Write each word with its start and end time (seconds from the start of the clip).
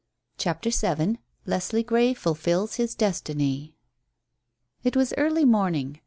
CHAPTER 0.39 0.71
VII 0.71 1.19
LESLIE 1.45 1.83
GREY 1.83 2.15
FULFILS 2.15 2.77
HIS 2.77 2.95
DESTINY 2.95 3.75
It 4.83 4.95
was 4.95 5.13
early 5.15 5.45
morning. 5.45 5.99